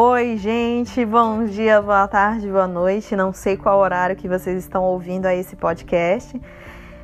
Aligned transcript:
Oi, 0.00 0.36
gente, 0.36 1.04
bom 1.04 1.44
dia, 1.44 1.82
boa 1.82 2.06
tarde, 2.06 2.48
boa 2.48 2.68
noite. 2.68 3.16
Não 3.16 3.32
sei 3.32 3.56
qual 3.56 3.80
horário 3.80 4.14
que 4.14 4.28
vocês 4.28 4.56
estão 4.56 4.84
ouvindo 4.84 5.26
a 5.26 5.34
esse 5.34 5.56
podcast, 5.56 6.40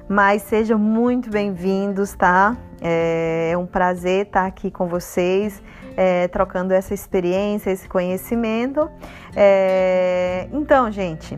mas 0.08 0.42
sejam 0.42 0.78
muito 0.78 1.28
bem-vindos, 1.28 2.14
tá? 2.14 2.56
É 2.80 3.52
um 3.58 3.66
prazer 3.66 4.26
estar 4.26 4.46
aqui 4.46 4.70
com 4.70 4.86
vocês, 4.86 5.60
é, 5.96 6.28
trocando 6.28 6.72
essa 6.72 6.94
experiência, 6.94 7.70
esse 7.72 7.88
conhecimento. 7.88 8.88
É, 9.34 10.46
então, 10.52 10.88
gente, 10.92 11.36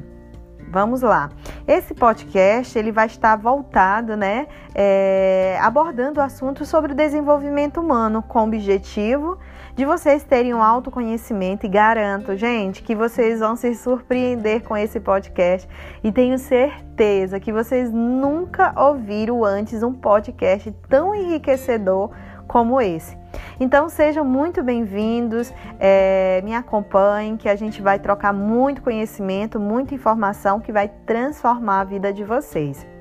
vamos 0.69 1.01
lá. 1.01 1.31
Esse 1.67 1.95
podcast 1.95 2.79
ele 2.79 2.93
vai 2.93 3.07
estar 3.07 3.35
voltado, 3.35 4.15
né, 4.15 4.47
é, 4.75 5.59
abordando 5.63 6.21
assuntos 6.21 6.69
sobre 6.69 6.93
o 6.93 6.95
desenvolvimento 6.95 7.81
humano 7.81 8.23
com 8.23 8.45
objetivo 8.45 9.39
de 9.77 9.85
vocês 9.85 10.25
terem 10.25 10.55
um 10.55 10.63
autoconhecimento 10.63 11.67
e 11.67 11.69
garanto, 11.69 12.35
gente, 12.35 12.83
que 12.83 12.95
vocês 12.95 13.41
vão 13.41 13.55
se 13.55 13.75
surpreender 13.75 14.63
com 14.63 14.75
esse 14.75 14.99
podcast 14.99 15.69
e 16.03 16.11
tenho 16.11 16.39
certeza 16.39 17.39
que 17.39 17.53
vocês 17.53 17.93
nunca 17.93 18.73
ouviram 18.75 19.45
antes 19.45 19.83
um 19.83 19.93
podcast 19.93 20.75
tão 20.89 21.15
enriquecedor 21.15 22.11
como 22.49 22.81
esse. 22.81 23.19
Então 23.61 23.91
sejam 23.91 24.25
muito 24.25 24.63
bem-vindos, 24.63 25.53
é, 25.79 26.41
me 26.43 26.55
acompanhem, 26.55 27.37
que 27.37 27.49
a 27.49 27.55
gente 27.55 27.83
vai 27.83 27.99
trocar 27.99 28.33
muito 28.33 28.81
conhecimento, 28.81 29.61
muita 29.61 29.95
informação 29.95 30.59
que 30.59 30.73
vai 30.73 30.89
transformar 31.05 31.81
a 31.81 31.85
vida 31.85 32.15
de 32.15 32.25
vocês. 32.25 32.96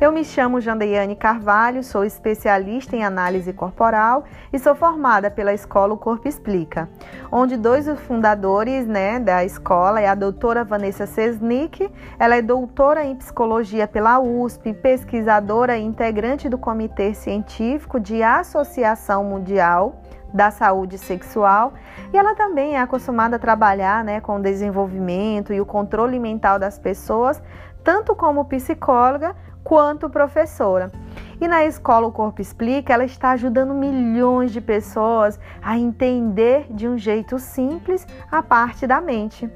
Eu 0.00 0.10
me 0.10 0.24
chamo 0.24 0.62
Jandeiane 0.62 1.14
Carvalho, 1.14 1.84
sou 1.84 2.06
especialista 2.06 2.96
em 2.96 3.04
análise 3.04 3.52
corporal 3.52 4.24
e 4.50 4.58
sou 4.58 4.74
formada 4.74 5.30
pela 5.30 5.52
escola 5.52 5.92
O 5.92 5.98
Corpo 5.98 6.26
Explica, 6.26 6.88
onde 7.30 7.54
dois 7.54 7.86
fundadores 8.06 8.86
né, 8.86 9.20
da 9.20 9.44
escola 9.44 10.00
é 10.00 10.08
a 10.08 10.14
doutora 10.14 10.64
Vanessa 10.64 11.04
Sesnick, 11.04 11.92
ela 12.18 12.34
é 12.34 12.40
doutora 12.40 13.04
em 13.04 13.14
psicologia 13.14 13.86
pela 13.86 14.18
USP, 14.18 14.72
pesquisadora 14.72 15.76
e 15.76 15.84
integrante 15.84 16.48
do 16.48 16.56
Comitê 16.56 17.12
Científico 17.12 18.00
de 18.00 18.22
Associação 18.22 19.22
Mundial 19.22 20.00
da 20.32 20.50
saúde 20.50 20.96
sexual. 20.96 21.74
E 22.10 22.16
ela 22.16 22.34
também 22.34 22.76
é 22.76 22.80
acostumada 22.80 23.36
a 23.36 23.38
trabalhar 23.38 24.02
né, 24.02 24.18
com 24.18 24.36
o 24.36 24.42
desenvolvimento 24.42 25.52
e 25.52 25.60
o 25.60 25.66
controle 25.66 26.18
mental 26.18 26.58
das 26.58 26.78
pessoas, 26.78 27.42
tanto 27.84 28.14
como 28.14 28.46
psicóloga 28.46 29.36
quanto 29.62 30.10
professora. 30.10 30.90
E 31.40 31.48
na 31.48 31.64
escola 31.64 32.06
O 32.06 32.12
Corpo 32.12 32.42
Explica, 32.42 32.92
ela 32.92 33.04
está 33.04 33.30
ajudando 33.30 33.72
milhões 33.72 34.52
de 34.52 34.60
pessoas 34.60 35.40
a 35.62 35.78
entender 35.78 36.66
de 36.70 36.86
um 36.86 36.98
jeito 36.98 37.38
simples 37.38 38.06
a 38.30 38.42
parte 38.42 38.86
da 38.86 39.00
mente. 39.00 39.50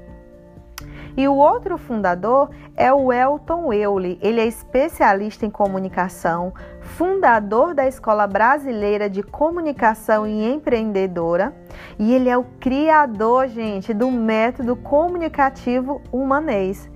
E 1.16 1.28
o 1.28 1.34
outro 1.36 1.78
fundador 1.78 2.50
é 2.77 2.92
o 2.92 3.12
Elton 3.12 3.72
Euler. 3.72 4.19
Ele 4.20 4.41
é 4.41 4.46
especialista 4.46 5.46
em 5.46 5.50
comunicação, 5.50 6.52
fundador 6.80 7.72
da 7.72 7.86
Escola 7.86 8.27
Brasileira 8.27 9.08
de 9.08 9.22
Comunicação 9.22 10.27
e 10.27 10.44
Empreendedora, 10.44 11.55
e 11.98 12.12
ele 12.12 12.28
é 12.28 12.36
o 12.36 12.44
criador, 12.58 13.46
gente, 13.46 13.94
do 13.94 14.11
método 14.11 14.74
comunicativo 14.74 16.02
humanês. 16.11 16.91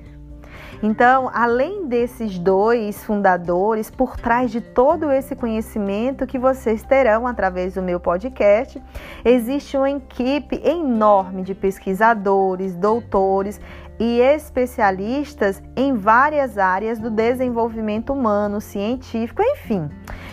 Então, 0.82 1.28
além 1.34 1.86
desses 1.86 2.38
dois 2.38 3.02
fundadores, 3.04 3.90
por 3.90 4.16
trás 4.16 4.50
de 4.50 4.60
todo 4.60 5.10
esse 5.10 5.34
conhecimento 5.34 6.26
que 6.26 6.38
vocês 6.38 6.82
terão 6.82 7.26
através 7.26 7.74
do 7.74 7.82
meu 7.82 7.98
podcast, 7.98 8.80
existe 9.24 9.76
uma 9.76 9.90
equipe 9.90 10.60
enorme 10.64 11.42
de 11.42 11.54
pesquisadores, 11.54 12.76
doutores 12.76 13.60
e 13.98 14.20
especialistas 14.20 15.60
em 15.74 15.94
várias 15.94 16.56
áreas 16.56 17.00
do 17.00 17.10
desenvolvimento 17.10 18.12
humano, 18.12 18.60
científico, 18.60 19.42
enfim. 19.42 19.90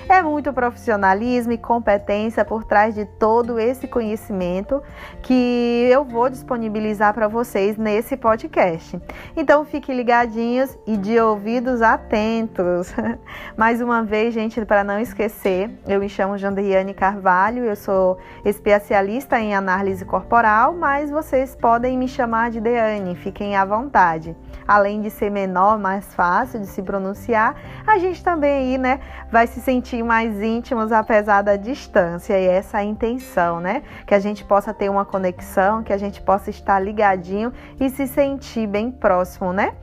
É 0.07 0.21
muito 0.21 0.53
profissionalismo 0.53 1.51
e 1.51 1.57
competência 1.57 2.45
por 2.45 2.63
trás 2.63 2.93
de 2.93 3.05
todo 3.05 3.59
esse 3.59 3.87
conhecimento 3.87 4.81
que 5.23 5.89
eu 5.91 6.03
vou 6.03 6.29
disponibilizar 6.29 7.11
para 7.11 7.27
vocês 7.27 7.75
nesse 7.75 8.15
podcast. 8.15 9.01
Então 9.35 9.65
fiquem 9.65 9.95
ligadinhos 9.95 10.77
e 10.85 10.95
de 10.95 11.19
ouvidos 11.19 11.81
atentos. 11.81 12.93
Mais 13.57 13.81
uma 13.81 14.03
vez, 14.03 14.31
gente, 14.31 14.63
para 14.63 14.83
não 14.83 14.99
esquecer, 14.99 15.71
eu 15.87 15.99
me 15.99 16.07
chamo 16.07 16.37
Jandriane 16.37 16.93
Carvalho, 16.93 17.65
eu 17.65 17.75
sou 17.75 18.19
especialista 18.45 19.39
em 19.39 19.55
análise 19.55 20.05
corporal, 20.05 20.71
mas 20.73 21.09
vocês 21.09 21.55
podem 21.55 21.97
me 21.97 22.07
chamar 22.07 22.51
de 22.51 22.61
Deane, 22.61 23.15
fiquem 23.15 23.55
à 23.55 23.65
vontade. 23.65 24.35
Além 24.67 25.01
de 25.01 25.09
ser 25.09 25.31
menor, 25.31 25.79
mais 25.79 26.13
fácil 26.13 26.59
de 26.59 26.67
se 26.67 26.83
pronunciar, 26.83 27.55
a 27.87 27.97
gente 27.97 28.23
também 28.23 28.51
aí, 28.51 28.77
né, 28.77 28.99
vai 29.31 29.47
se 29.47 29.59
sentir 29.59 29.94
mais 30.03 30.41
íntimos 30.41 30.91
apesar 30.91 31.41
da 31.41 31.55
distância 31.55 32.39
e 32.39 32.45
essa 32.45 32.77
é 32.77 32.81
a 32.81 32.83
intenção, 32.83 33.59
né? 33.59 33.83
Que 34.05 34.13
a 34.13 34.19
gente 34.19 34.43
possa 34.43 34.73
ter 34.73 34.89
uma 34.89 35.05
conexão, 35.05 35.83
que 35.83 35.93
a 35.93 35.97
gente 35.97 36.21
possa 36.21 36.49
estar 36.49 36.79
ligadinho 36.79 37.51
e 37.79 37.89
se 37.89 38.07
sentir 38.07 38.67
bem 38.67 38.91
próximo, 38.91 39.53
né? 39.53 39.73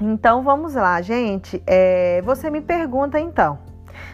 Então 0.00 0.42
vamos 0.42 0.74
lá, 0.74 1.00
gente. 1.00 1.62
É, 1.66 2.20
você 2.22 2.50
me 2.50 2.60
pergunta 2.60 3.18
então, 3.18 3.58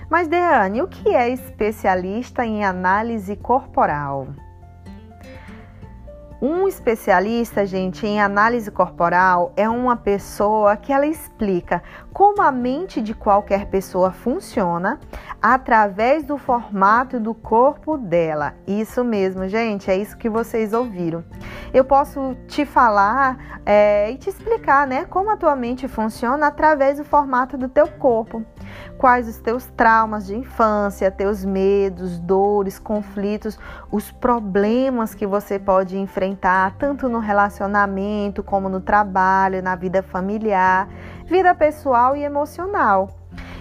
mas 0.09 0.29
Deane, 0.29 0.83
o 0.83 0.89
que 0.89 1.15
é 1.15 1.29
especialista 1.29 2.45
em 2.45 2.65
análise 2.65 3.35
corporal? 3.37 4.29
Um 6.45 6.67
especialista, 6.67 7.65
gente, 7.65 8.05
em 8.05 8.21
análise 8.21 8.69
corporal 8.69 9.53
é 9.57 9.69
uma 9.69 9.95
pessoa 9.95 10.77
que 10.77 10.93
ela 10.93 11.07
explica 11.07 11.81
como 12.13 12.43
a 12.43 12.51
mente 12.51 13.01
de 13.01 13.15
qualquer 13.15 13.67
pessoa 13.67 14.11
funciona 14.11 14.99
através 15.41 16.25
do 16.25 16.37
formato 16.37 17.21
do 17.21 17.33
corpo 17.33 17.97
dela. 17.97 18.55
Isso 18.67 19.05
mesmo, 19.05 19.47
gente, 19.47 19.89
é 19.89 19.97
isso 19.97 20.17
que 20.17 20.29
vocês 20.29 20.73
ouviram. 20.73 21.25
Eu 21.73 21.85
posso 21.85 22.37
te 22.49 22.67
falar 22.67 23.61
é, 23.65 24.11
e 24.11 24.19
te 24.19 24.29
explicar, 24.29 24.85
né, 24.85 25.05
como 25.05 25.31
a 25.31 25.37
tua 25.37 25.55
mente 25.55 25.87
funciona 25.87 26.49
através 26.49 26.99
do 26.99 27.05
formato 27.05 27.57
do 27.57 27.69
teu 27.69 27.87
corpo 27.87 28.45
quais 29.03 29.27
os 29.27 29.39
teus 29.39 29.67
traumas 29.77 30.29
de 30.29 30.37
infância, 30.37 31.11
teus 31.11 31.45
medos, 31.45 32.21
dores, 32.21 32.79
conflitos, 32.79 33.59
os 33.91 34.13
problemas 34.13 35.13
que 35.13 35.27
você 35.27 35.59
pode 35.59 35.99
enfrentar, 35.99 36.77
tanto 36.79 37.09
no 37.09 37.19
relacionamento 37.19 38.45
como 38.45 38.69
no 38.69 38.81
trabalho, 38.81 39.61
na 39.61 39.75
vida 39.75 40.05
familiar, 40.05 40.89
vida 41.27 41.53
pessoal 41.53 42.17
e 42.17 42.23
emocional. 42.23 43.11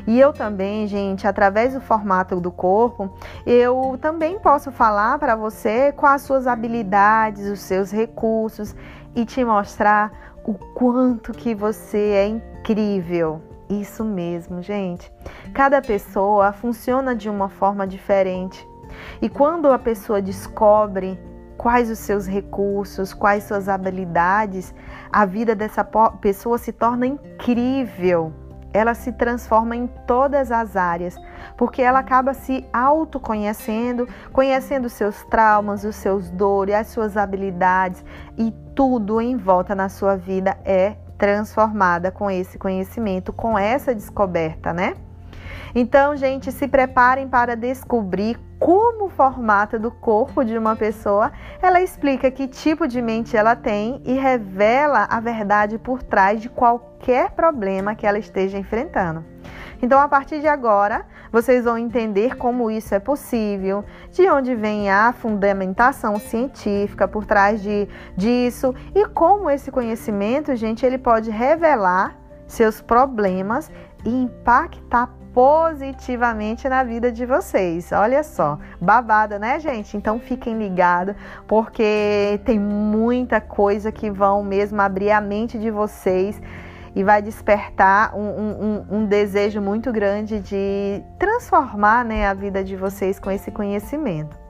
E 0.06 0.20
eu 0.20 0.32
também, 0.32 0.86
gente, 0.86 1.26
através 1.26 1.74
do 1.74 1.82
formato 1.82 2.40
do 2.40 2.52
corpo, 2.52 3.12
eu 3.44 3.98
também 4.00 4.38
posso 4.38 4.72
falar 4.72 5.18
para 5.18 5.36
você 5.36 5.92
quais 5.92 6.22
as 6.22 6.28
suas 6.28 6.46
habilidades, 6.46 7.48
os 7.48 7.62
seus 7.62 7.90
recursos 7.92 8.76
e 9.16 9.26
te 9.26 9.44
mostrar 9.44 10.36
o 10.46 10.54
quanto 10.54 11.32
que 11.32 11.56
você 11.56 11.98
é 11.98 12.28
incrível. 12.28 13.51
Isso 13.72 14.04
mesmo, 14.04 14.62
gente. 14.62 15.10
Cada 15.54 15.82
pessoa 15.82 16.52
funciona 16.52 17.16
de 17.16 17.30
uma 17.30 17.48
forma 17.48 17.88
diferente. 17.88 18.68
E 19.22 19.30
quando 19.30 19.72
a 19.72 19.80
pessoa 19.80 20.22
descobre 20.22 21.18
quais 21.58 21.90
os 21.90 22.00
seus 22.00 22.28
recursos, 22.28 23.14
quais 23.14 23.46
suas 23.46 23.70
habilidades, 23.70 24.76
a 25.10 25.26
vida 25.26 25.56
dessa 25.56 25.86
pessoa 26.20 26.58
se 26.58 26.74
torna 26.74 27.08
incrível. 27.08 28.34
Ela 28.74 28.94
se 28.94 29.14
transforma 29.14 29.76
em 29.76 29.88
todas 30.08 30.52
as 30.52 30.76
áreas, 30.76 31.16
porque 31.56 31.82
ela 31.82 32.00
acaba 32.00 32.34
se 32.34 32.66
autoconhecendo, 32.74 34.08
conhecendo 34.34 34.86
os 34.86 34.94
seus 34.94 35.24
traumas, 35.26 35.86
os 35.86 35.96
seus 35.96 36.30
dores, 36.30 36.76
as 36.76 36.88
suas 36.88 37.16
habilidades 37.16 38.04
e 38.38 38.52
tudo 38.76 39.22
em 39.22 39.38
volta 39.38 39.76
na 39.76 39.88
sua 39.88 40.16
vida 40.18 40.58
é 40.66 40.96
transformada 41.22 42.10
com 42.10 42.32
esse 42.32 42.58
conhecimento, 42.58 43.32
com 43.32 43.56
essa 43.56 43.94
descoberta, 43.94 44.74
né? 44.74 44.96
Então, 45.76 46.18
gente, 46.18 46.52
se 46.52 46.68
preparem 46.68 47.28
para 47.28 47.56
descobrir 47.56 48.40
como 48.58 49.06
o 49.06 49.10
formato 49.10 49.78
do 49.78 49.92
corpo 49.92 50.44
de 50.44 50.58
uma 50.58 50.76
pessoa, 50.76 51.32
ela 51.62 51.80
explica 51.80 52.32
que 52.32 52.48
tipo 52.48 52.88
de 52.88 53.00
mente 53.04 53.38
ela 53.38 53.56
tem 53.56 54.02
e 54.04 54.14
revela 54.14 55.08
a 55.12 55.20
verdade 55.20 55.78
por 55.78 56.02
trás 56.02 56.42
de 56.42 56.50
qualquer 56.50 57.30
problema 57.32 57.94
que 57.94 58.08
ela 58.08 58.18
esteja 58.18 58.58
enfrentando. 58.58 59.24
Então, 59.80 60.00
a 60.00 60.08
partir 60.08 60.42
de 60.42 60.48
agora, 60.48 61.06
vocês 61.32 61.64
vão 61.64 61.78
entender 61.78 62.36
como 62.36 62.70
isso 62.70 62.94
é 62.94 63.00
possível, 63.00 63.86
de 64.12 64.30
onde 64.30 64.54
vem 64.54 64.90
a 64.90 65.14
fundamentação 65.14 66.20
científica 66.20 67.08
por 67.08 67.26
trás 67.26 67.62
de, 67.62 67.88
disso 68.16 68.76
e 68.94 69.08
como 69.08 69.50
esse 69.50 69.72
conhecimento, 69.72 70.56
gente, 70.56 70.86
ele 70.86 70.98
pode 70.98 71.32
revelar 71.32 72.18
seus 72.48 72.82
problemas 72.82 73.72
e 74.06 74.10
impactar 74.10 75.10
positivamente 75.34 76.68
na 76.68 76.84
vida 76.84 77.12
de 77.12 77.26
vocês. 77.26 77.92
Olha 77.92 78.22
só, 78.24 78.60
babada, 78.80 79.40
né, 79.40 79.60
gente? 79.60 79.96
Então 79.96 80.20
fiquem 80.20 80.58
ligados, 80.58 81.16
porque 81.48 82.40
tem 82.44 82.60
muita 82.60 83.40
coisa 83.40 83.92
que 83.92 84.10
vão 84.10 84.44
mesmo 84.44 84.82
abrir 84.82 85.12
a 85.12 85.22
mente 85.22 85.58
de 85.58 85.72
vocês 85.72 86.42
e 86.96 87.04
vai 87.04 87.22
despertar 87.22 88.16
um, 88.16 88.22
um, 88.22 88.86
um, 88.98 89.06
desejo 89.06 89.62
muito 89.62 89.92
grande 89.92 90.40
de 90.40 91.02
transformar 91.18 92.04
né, 92.04 92.28
a 92.28 92.34
vida 92.34 92.64
de 92.64 92.76
vocês 92.76 93.20
com 93.20 93.32
esse 93.32 93.50
conhecimento. 93.52 94.42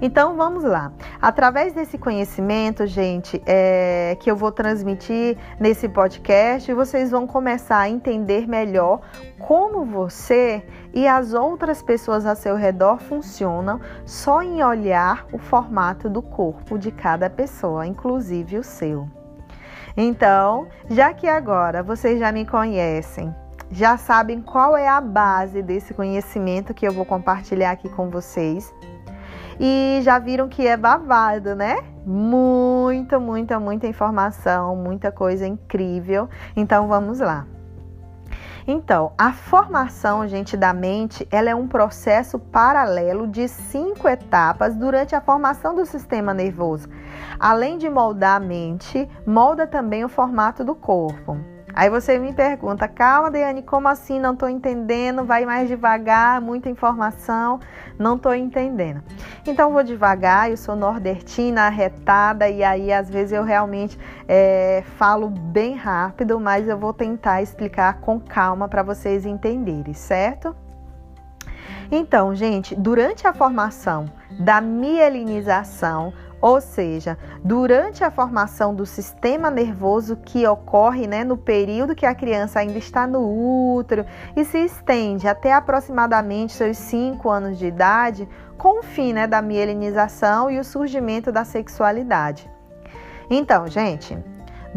Então 0.00 0.36
vamos 0.36 0.62
lá. 0.62 0.92
Através 1.20 1.72
desse 1.72 1.98
conhecimento, 1.98 2.86
gente, 2.86 3.42
é, 3.44 4.16
que 4.20 4.30
eu 4.30 4.36
vou 4.36 4.52
transmitir 4.52 5.36
nesse 5.58 5.88
podcast, 5.88 6.72
vocês 6.72 7.10
vão 7.10 7.26
começar 7.26 7.80
a 7.80 7.88
entender 7.88 8.46
melhor 8.46 9.00
como 9.40 9.84
você 9.84 10.64
e 10.94 11.06
as 11.06 11.34
outras 11.34 11.82
pessoas 11.82 12.26
ao 12.26 12.36
seu 12.36 12.54
redor 12.54 12.98
funcionam 12.98 13.80
só 14.06 14.40
em 14.40 14.62
olhar 14.62 15.26
o 15.32 15.38
formato 15.38 16.08
do 16.08 16.22
corpo 16.22 16.78
de 16.78 16.92
cada 16.92 17.28
pessoa, 17.28 17.84
inclusive 17.84 18.56
o 18.56 18.62
seu. 18.62 19.17
Então, 20.00 20.68
já 20.88 21.12
que 21.12 21.26
agora 21.26 21.82
vocês 21.82 22.20
já 22.20 22.30
me 22.30 22.46
conhecem, 22.46 23.34
já 23.68 23.98
sabem 23.98 24.40
qual 24.40 24.76
é 24.76 24.86
a 24.86 25.00
base 25.00 25.60
desse 25.60 25.92
conhecimento 25.92 26.72
que 26.72 26.86
eu 26.86 26.92
vou 26.92 27.04
compartilhar 27.04 27.72
aqui 27.72 27.88
com 27.88 28.08
vocês. 28.08 28.72
E 29.58 29.98
já 30.02 30.20
viram 30.20 30.48
que 30.48 30.64
é 30.64 30.76
babado, 30.76 31.56
né? 31.56 31.78
Muita, 32.06 33.18
muita, 33.18 33.58
muita 33.58 33.88
informação, 33.88 34.76
muita 34.76 35.10
coisa 35.10 35.48
incrível. 35.48 36.28
Então 36.54 36.86
vamos 36.86 37.18
lá. 37.18 37.44
Então, 38.70 39.12
a 39.16 39.32
formação, 39.32 40.28
gente, 40.28 40.54
da 40.54 40.74
mente, 40.74 41.26
ela 41.30 41.48
é 41.48 41.54
um 41.54 41.66
processo 41.66 42.38
paralelo 42.38 43.26
de 43.26 43.48
cinco 43.48 44.06
etapas 44.06 44.76
durante 44.76 45.14
a 45.14 45.22
formação 45.22 45.74
do 45.74 45.86
sistema 45.86 46.34
nervoso. 46.34 46.86
Além 47.40 47.78
de 47.78 47.88
moldar 47.88 48.36
a 48.36 48.40
mente, 48.40 49.08
molda 49.26 49.66
também 49.66 50.04
o 50.04 50.08
formato 50.10 50.62
do 50.62 50.74
corpo. 50.74 51.38
Aí 51.78 51.88
você 51.88 52.18
me 52.18 52.32
pergunta, 52.32 52.88
calma, 52.88 53.30
Daiane, 53.30 53.62
como 53.62 53.86
assim? 53.86 54.18
Não 54.18 54.32
estou 54.32 54.48
entendendo, 54.48 55.24
vai 55.24 55.46
mais 55.46 55.68
devagar, 55.68 56.40
muita 56.40 56.68
informação, 56.68 57.60
não 57.96 58.16
estou 58.16 58.34
entendendo. 58.34 59.00
Então 59.46 59.72
vou 59.72 59.84
devagar, 59.84 60.50
eu 60.50 60.56
sou 60.56 60.74
nordestina, 60.74 61.68
arretada, 61.68 62.48
e 62.48 62.64
aí 62.64 62.92
às 62.92 63.08
vezes 63.08 63.30
eu 63.30 63.44
realmente 63.44 63.96
é, 64.26 64.82
falo 64.96 65.28
bem 65.28 65.76
rápido, 65.76 66.40
mas 66.40 66.66
eu 66.66 66.76
vou 66.76 66.92
tentar 66.92 67.42
explicar 67.42 68.00
com 68.00 68.18
calma 68.18 68.66
para 68.66 68.82
vocês 68.82 69.24
entenderem, 69.24 69.94
certo? 69.94 70.56
Então, 71.92 72.34
gente, 72.34 72.74
durante 72.74 73.24
a 73.24 73.32
formação 73.32 74.06
da 74.40 74.60
mielinização, 74.60 76.12
ou 76.40 76.60
seja, 76.60 77.18
durante 77.42 78.04
a 78.04 78.10
formação 78.10 78.74
do 78.74 78.86
sistema 78.86 79.50
nervoso 79.50 80.16
que 80.16 80.46
ocorre 80.46 81.06
né, 81.06 81.24
no 81.24 81.36
período 81.36 81.94
que 81.94 82.06
a 82.06 82.14
criança 82.14 82.60
ainda 82.60 82.78
está 82.78 83.06
no 83.06 83.74
útero 83.76 84.04
e 84.36 84.44
se 84.44 84.58
estende 84.58 85.26
até 85.26 85.52
aproximadamente 85.52 86.52
seus 86.52 86.76
5 86.76 87.28
anos 87.28 87.58
de 87.58 87.66
idade, 87.66 88.28
com 88.56 88.80
o 88.80 88.82
fim 88.82 89.12
né, 89.12 89.26
da 89.26 89.42
mielinização 89.42 90.50
e 90.50 90.58
o 90.58 90.64
surgimento 90.64 91.32
da 91.32 91.44
sexualidade. 91.44 92.50
Então, 93.30 93.66
gente, 93.66 94.16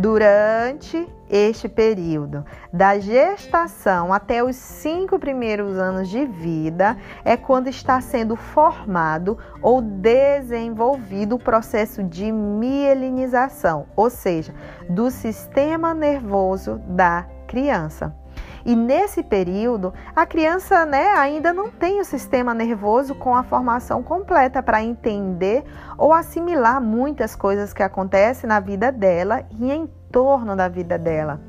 durante 0.01 1.07
este 1.29 1.69
período, 1.69 2.43
da 2.73 2.97
gestação 2.97 4.11
até 4.11 4.43
os 4.43 4.55
cinco 4.55 5.19
primeiros 5.19 5.77
anos 5.77 6.09
de 6.09 6.25
vida, 6.25 6.97
é 7.23 7.37
quando 7.37 7.67
está 7.67 8.01
sendo 8.01 8.35
formado 8.35 9.37
ou 9.61 9.79
desenvolvido 9.79 11.35
o 11.35 11.39
processo 11.39 12.03
de 12.03 12.31
mielinização, 12.31 13.85
ou 13.95 14.09
seja, 14.09 14.53
do 14.89 15.11
sistema 15.11 15.93
nervoso 15.93 16.81
da 16.87 17.27
criança. 17.47 18.20
E 18.65 18.75
nesse 18.75 19.23
período, 19.23 19.93
a 20.15 20.25
criança 20.25 20.85
né, 20.85 21.07
ainda 21.13 21.51
não 21.51 21.69
tem 21.69 21.99
o 21.99 22.05
sistema 22.05 22.53
nervoso 22.53 23.15
com 23.15 23.35
a 23.35 23.43
formação 23.43 24.03
completa 24.03 24.61
para 24.61 24.83
entender 24.83 25.63
ou 25.97 26.13
assimilar 26.13 26.81
muitas 26.81 27.35
coisas 27.35 27.73
que 27.73 27.83
acontecem 27.83 28.47
na 28.47 28.59
vida 28.59 28.91
dela 28.91 29.43
e 29.59 29.71
em 29.71 29.87
torno 30.11 30.55
da 30.55 30.67
vida 30.67 30.97
dela. 30.97 31.39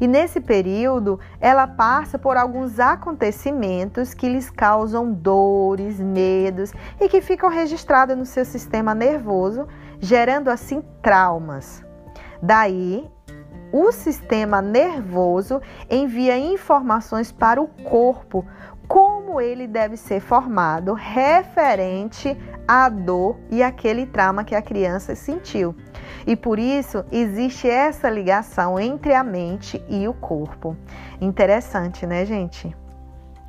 E 0.00 0.06
nesse 0.06 0.40
período, 0.40 1.20
ela 1.40 1.66
passa 1.66 2.18
por 2.18 2.36
alguns 2.36 2.80
acontecimentos 2.80 4.12
que 4.12 4.28
lhes 4.28 4.50
causam 4.50 5.12
dores, 5.12 6.00
medos 6.00 6.72
e 7.00 7.08
que 7.08 7.20
ficam 7.20 7.48
registrados 7.48 8.16
no 8.16 8.26
seu 8.26 8.44
sistema 8.44 8.94
nervoso, 8.94 9.68
gerando 10.00 10.48
assim 10.48 10.82
traumas. 11.00 11.84
Daí, 12.42 13.08
o 13.76 13.90
sistema 13.90 14.62
nervoso 14.62 15.60
envia 15.90 16.38
informações 16.38 17.32
para 17.32 17.60
o 17.60 17.66
corpo 17.66 18.46
como 18.86 19.40
ele 19.40 19.66
deve 19.66 19.96
ser 19.96 20.20
formado 20.20 20.92
referente 20.92 22.38
à 22.68 22.88
dor 22.88 23.36
e 23.50 23.64
aquele 23.64 24.06
trauma 24.06 24.44
que 24.44 24.54
a 24.54 24.62
criança 24.62 25.16
sentiu. 25.16 25.74
E 26.24 26.36
por 26.36 26.56
isso 26.56 27.04
existe 27.10 27.68
essa 27.68 28.08
ligação 28.08 28.78
entre 28.78 29.12
a 29.12 29.24
mente 29.24 29.84
e 29.88 30.06
o 30.06 30.14
corpo. 30.14 30.76
Interessante, 31.20 32.06
né, 32.06 32.24
gente? 32.24 32.76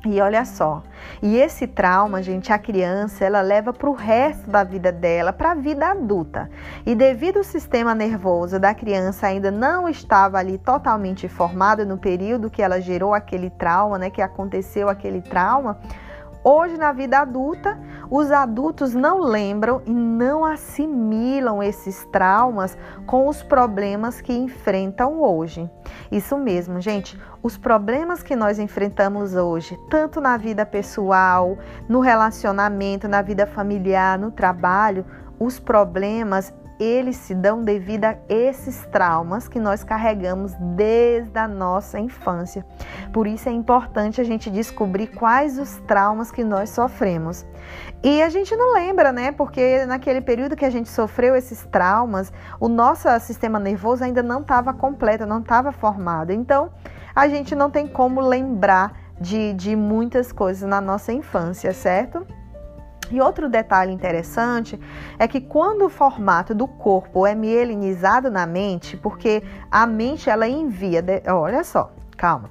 E 0.04 0.20
olha 0.20 0.44
só, 0.44 0.82
e 1.20 1.36
esse 1.36 1.66
trauma, 1.66 2.22
gente, 2.22 2.52
a 2.52 2.58
criança, 2.58 3.24
ela 3.24 3.40
leva 3.40 3.72
para 3.72 3.90
o 3.90 3.92
resto 3.92 4.48
da 4.48 4.62
vida 4.62 4.92
dela, 4.92 5.32
para 5.32 5.50
a 5.50 5.54
vida 5.54 5.88
adulta. 5.88 6.48
E 6.84 6.94
devido 6.94 7.38
ao 7.38 7.44
sistema 7.44 7.94
nervoso 7.94 8.60
da 8.60 8.72
criança 8.72 9.26
ainda 9.26 9.50
não 9.50 9.88
estava 9.88 10.38
ali 10.38 10.58
totalmente 10.58 11.28
formado 11.28 11.84
no 11.84 11.98
período 11.98 12.50
que 12.50 12.62
ela 12.62 12.80
gerou 12.80 13.14
aquele 13.14 13.50
trauma, 13.50 13.98
né, 13.98 14.10
que 14.10 14.22
aconteceu 14.22 14.88
aquele 14.88 15.20
trauma, 15.22 15.78
Hoje, 16.48 16.78
na 16.78 16.92
vida 16.92 17.18
adulta, 17.18 17.76
os 18.08 18.30
adultos 18.30 18.94
não 18.94 19.18
lembram 19.18 19.82
e 19.84 19.90
não 19.90 20.44
assimilam 20.44 21.60
esses 21.60 22.04
traumas 22.04 22.78
com 23.04 23.26
os 23.26 23.42
problemas 23.42 24.20
que 24.20 24.32
enfrentam 24.32 25.20
hoje. 25.20 25.68
Isso 26.08 26.38
mesmo, 26.38 26.80
gente. 26.80 27.20
Os 27.42 27.58
problemas 27.58 28.22
que 28.22 28.36
nós 28.36 28.60
enfrentamos 28.60 29.34
hoje, 29.34 29.76
tanto 29.90 30.20
na 30.20 30.36
vida 30.36 30.64
pessoal, 30.64 31.58
no 31.88 31.98
relacionamento, 31.98 33.08
na 33.08 33.22
vida 33.22 33.44
familiar, 33.44 34.16
no 34.16 34.30
trabalho, 34.30 35.04
os 35.40 35.58
problemas 35.58 36.54
eles 36.78 37.16
se 37.16 37.34
dão 37.34 37.62
devido 37.62 38.04
a 38.04 38.16
esses 38.28 38.86
traumas 38.86 39.48
que 39.48 39.58
nós 39.58 39.82
carregamos 39.82 40.52
desde 40.76 41.38
a 41.38 41.48
nossa 41.48 41.98
infância. 41.98 42.64
Por 43.12 43.26
isso 43.26 43.48
é 43.48 43.52
importante 43.52 44.20
a 44.20 44.24
gente 44.24 44.50
descobrir 44.50 45.08
quais 45.08 45.58
os 45.58 45.76
traumas 45.86 46.30
que 46.30 46.44
nós 46.44 46.70
sofremos. 46.70 47.46
E 48.02 48.22
a 48.22 48.28
gente 48.28 48.54
não 48.54 48.74
lembra, 48.74 49.12
né? 49.12 49.32
Porque 49.32 49.84
naquele 49.86 50.20
período 50.20 50.56
que 50.56 50.64
a 50.64 50.70
gente 50.70 50.88
sofreu 50.88 51.34
esses 51.34 51.64
traumas, 51.66 52.32
o 52.60 52.68
nosso 52.68 53.08
sistema 53.20 53.58
nervoso 53.58 54.04
ainda 54.04 54.22
não 54.22 54.40
estava 54.40 54.72
completo, 54.72 55.26
não 55.26 55.40
estava 55.40 55.72
formado. 55.72 56.32
Então, 56.32 56.70
a 57.14 57.28
gente 57.28 57.54
não 57.54 57.70
tem 57.70 57.86
como 57.86 58.20
lembrar 58.20 58.92
de, 59.20 59.54
de 59.54 59.74
muitas 59.74 60.30
coisas 60.30 60.68
na 60.68 60.80
nossa 60.80 61.12
infância, 61.12 61.72
certo? 61.72 62.26
E 63.10 63.20
outro 63.20 63.48
detalhe 63.48 63.92
interessante 63.92 64.78
é 65.18 65.28
que 65.28 65.40
quando 65.40 65.84
o 65.84 65.88
formato 65.88 66.54
do 66.54 66.66
corpo 66.66 67.26
é 67.26 67.34
mielinizado 67.34 68.30
na 68.30 68.46
mente, 68.46 68.96
porque 68.96 69.42
a 69.70 69.86
mente 69.86 70.28
ela 70.28 70.48
envia, 70.48 71.00
de, 71.00 71.22
olha 71.28 71.62
só, 71.62 71.92
calma. 72.16 72.50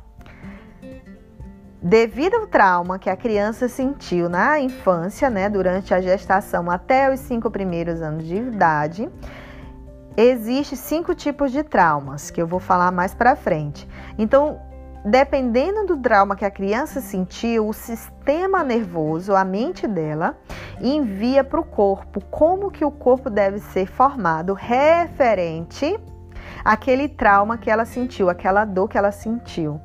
Devido 1.81 2.35
ao 2.37 2.47
trauma 2.47 2.97
que 2.97 3.11
a 3.11 3.15
criança 3.15 3.69
sentiu 3.69 4.27
na 4.27 4.59
infância, 4.59 5.29
né, 5.29 5.47
durante 5.47 5.93
a 5.93 6.01
gestação 6.01 6.71
até 6.71 7.13
os 7.13 7.19
cinco 7.19 7.51
primeiros 7.51 8.01
anos 8.01 8.25
de 8.25 8.37
idade, 8.37 9.07
existe 10.17 10.75
cinco 10.75 11.13
tipos 11.13 11.51
de 11.51 11.61
traumas 11.61 12.31
que 12.31 12.41
eu 12.41 12.47
vou 12.47 12.59
falar 12.59 12.91
mais 12.91 13.13
para 13.13 13.35
frente. 13.35 13.87
Então, 14.17 14.59
dependendo 15.05 15.85
do 15.85 15.97
trauma 15.97 16.35
que 16.35 16.43
a 16.43 16.49
criança 16.49 16.99
sentiu, 16.99 17.67
o 17.67 17.73
sistema 17.73 18.63
nervoso, 18.63 19.35
a 19.35 19.45
mente 19.45 19.87
dela, 19.87 20.35
envia 20.81 21.43
para 21.43 21.59
o 21.59 21.63
corpo 21.63 22.19
como 22.31 22.71
que 22.71 22.83
o 22.83 22.89
corpo 22.89 23.29
deve 23.29 23.59
ser 23.59 23.85
formado 23.85 24.53
referente 24.53 25.99
àquele 26.63 27.07
trauma 27.07 27.55
que 27.55 27.69
ela 27.69 27.85
sentiu, 27.85 28.29
aquela 28.29 28.65
dor 28.65 28.89
que 28.89 28.97
ela 28.97 29.11
sentiu. 29.11 29.79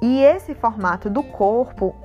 E 0.00 0.22
esse 0.22 0.54
formato 0.54 1.10
do 1.10 1.24
corpo 1.24 1.96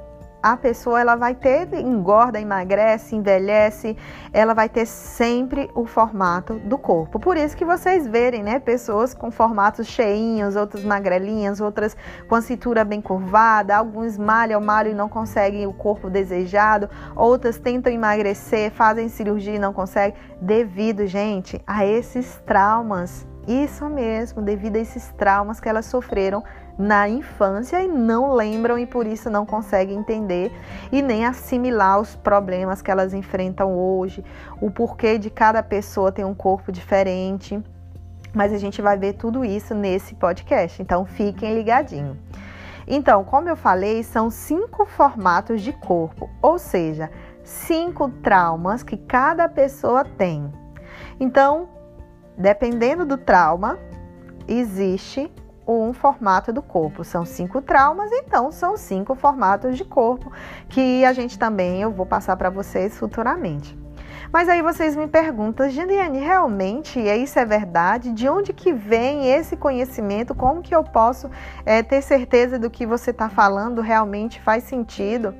a 0.41 0.57
pessoa 0.57 0.99
ela 0.99 1.15
vai 1.15 1.35
ter 1.35 1.71
engorda, 1.73 2.39
emagrece, 2.39 3.15
envelhece, 3.15 3.95
ela 4.33 4.53
vai 4.53 4.67
ter 4.67 4.85
sempre 4.85 5.69
o 5.75 5.85
formato 5.85 6.55
do 6.55 6.77
corpo. 6.77 7.19
Por 7.19 7.37
isso 7.37 7.55
que 7.55 7.65
vocês 7.65 8.07
verem, 8.07 8.43
né, 8.43 8.59
pessoas 8.59 9.13
com 9.13 9.29
formatos 9.29 9.87
cheinhos, 9.87 10.55
outras 10.55 10.83
magrelinhas, 10.83 11.61
outras 11.61 11.95
com 12.27 12.35
a 12.35 12.41
cintura 12.41 12.83
bem 12.83 13.01
curvada, 13.01 13.75
alguns 13.75 14.17
malham, 14.17 14.59
malham 14.59 14.91
e 14.91 14.95
não 14.95 15.09
conseguem 15.09 15.67
o 15.67 15.73
corpo 15.73 16.09
desejado, 16.09 16.89
outras 17.15 17.57
tentam 17.59 17.91
emagrecer, 17.91 18.71
fazem 18.71 19.09
cirurgia 19.09 19.55
e 19.55 19.59
não 19.59 19.73
conseguem, 19.73 20.15
devido, 20.41 21.05
gente, 21.05 21.61
a 21.67 21.85
esses 21.85 22.41
traumas. 22.45 23.27
Isso 23.47 23.89
mesmo, 23.89 24.41
devido 24.41 24.75
a 24.75 24.79
esses 24.79 25.09
traumas 25.13 25.59
que 25.59 25.67
elas 25.67 25.87
sofreram 25.87 26.43
na 26.81 27.07
infância 27.07 27.81
e 27.81 27.87
não 27.87 28.33
lembram 28.33 28.77
e 28.77 28.87
por 28.87 29.05
isso 29.05 29.29
não 29.29 29.45
conseguem 29.45 29.99
entender 29.99 30.51
e 30.91 31.01
nem 31.01 31.25
assimilar 31.25 31.99
os 31.99 32.15
problemas 32.15 32.81
que 32.81 32.89
elas 32.89 33.13
enfrentam 33.13 33.77
hoje, 33.77 34.25
o 34.59 34.71
porquê 34.71 35.19
de 35.19 35.29
cada 35.29 35.61
pessoa 35.61 36.11
tem 36.11 36.25
um 36.25 36.33
corpo 36.33 36.71
diferente. 36.71 37.61
Mas 38.33 38.51
a 38.51 38.57
gente 38.57 38.81
vai 38.81 38.97
ver 38.97 39.13
tudo 39.13 39.45
isso 39.45 39.75
nesse 39.75 40.15
podcast, 40.15 40.81
então 40.81 41.05
fiquem 41.05 41.53
ligadinhos. 41.53 42.17
Então, 42.87 43.23
como 43.23 43.47
eu 43.47 43.55
falei, 43.55 44.03
são 44.03 44.29
cinco 44.31 44.85
formatos 44.85 45.61
de 45.61 45.73
corpo, 45.73 46.29
ou 46.41 46.57
seja, 46.57 47.11
cinco 47.43 48.09
traumas 48.09 48.81
que 48.81 48.97
cada 48.97 49.47
pessoa 49.47 50.03
tem. 50.03 50.51
Então, 51.19 51.69
dependendo 52.37 53.05
do 53.05 53.17
trauma, 53.17 53.77
existe 54.47 55.31
um 55.79 55.93
formato 55.93 56.51
do 56.51 56.61
corpo. 56.61 57.03
São 57.03 57.25
cinco 57.25 57.61
traumas, 57.61 58.11
então 58.11 58.51
são 58.51 58.75
cinco 58.75 59.15
formatos 59.15 59.77
de 59.77 59.85
corpo 59.85 60.31
que 60.69 61.05
a 61.05 61.13
gente 61.13 61.37
também 61.37 61.81
eu 61.81 61.91
vou 61.91 62.05
passar 62.05 62.35
para 62.35 62.49
vocês 62.49 62.97
futuramente. 62.97 63.77
Mas 64.31 64.47
aí 64.47 64.61
vocês 64.61 64.95
me 64.95 65.07
perguntam, 65.07 65.69
Juliane, 65.69 66.19
realmente 66.19 66.99
isso 66.99 67.37
é 67.37 67.45
verdade? 67.45 68.13
De 68.13 68.29
onde 68.29 68.53
que 68.53 68.71
vem 68.71 69.29
esse 69.29 69.57
conhecimento? 69.57 70.33
Como 70.33 70.61
que 70.61 70.73
eu 70.73 70.83
posso 70.83 71.29
é, 71.65 71.83
ter 71.83 72.01
certeza 72.01 72.57
do 72.57 72.69
que 72.69 72.85
você 72.85 73.11
está 73.11 73.27
falando 73.27 73.81
realmente 73.81 74.39
faz 74.39 74.63
sentido? 74.63 75.35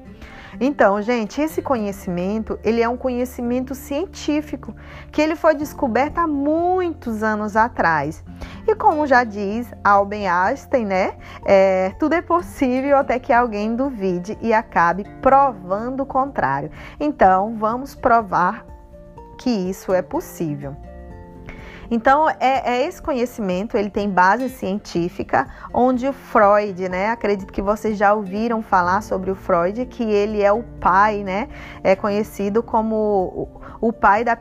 Então, 0.59 1.01
gente, 1.01 1.41
esse 1.41 1.61
conhecimento, 1.61 2.59
ele 2.63 2.81
é 2.81 2.89
um 2.89 2.97
conhecimento 2.97 3.73
científico, 3.73 4.75
que 5.11 5.21
ele 5.21 5.35
foi 5.35 5.55
descoberto 5.55 6.17
há 6.17 6.27
muitos 6.27 7.23
anos 7.23 7.55
atrás. 7.55 8.23
E 8.67 8.75
como 8.75 9.07
já 9.07 9.23
diz 9.23 9.71
Albert 9.83 10.27
Einstein, 10.27 10.85
né? 10.85 11.13
É, 11.45 11.91
tudo 11.99 12.13
é 12.13 12.21
possível 12.21 12.97
até 12.97 13.19
que 13.19 13.31
alguém 13.31 13.75
duvide 13.75 14.37
e 14.41 14.53
acabe 14.53 15.05
provando 15.21 16.01
o 16.01 16.05
contrário. 16.05 16.71
Então, 16.99 17.55
vamos 17.57 17.95
provar 17.95 18.65
que 19.37 19.49
isso 19.49 19.93
é 19.93 20.01
possível. 20.01 20.75
Então, 21.93 22.29
é, 22.29 22.37
é, 22.39 22.87
esse 22.87 23.01
conhecimento, 23.01 23.75
ele 23.75 23.89
tem 23.89 24.09
base 24.09 24.47
científica, 24.47 25.45
onde 25.73 26.07
o 26.07 26.13
Freud, 26.13 26.87
né, 26.87 27.09
acredito 27.09 27.51
que 27.51 27.61
vocês 27.61 27.97
já 27.97 28.13
ouviram 28.13 28.61
falar 28.61 29.03
sobre 29.03 29.29
o 29.29 29.35
Freud, 29.35 29.85
que 29.87 30.01
ele 30.01 30.41
é 30.41 30.53
o 30.53 30.63
pai, 30.79 31.21
né, 31.21 31.49
é 31.83 31.93
conhecido 31.93 32.63
como 32.63 33.51
o, 33.81 33.91
pai 33.91 34.23
da 34.23 34.37